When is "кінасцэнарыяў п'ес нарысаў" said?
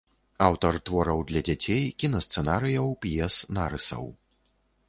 2.05-4.11